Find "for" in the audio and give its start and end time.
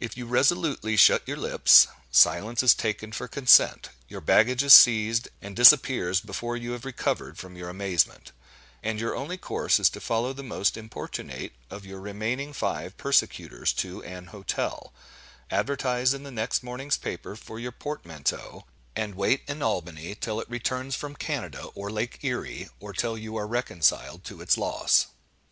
3.12-3.28, 17.36-17.60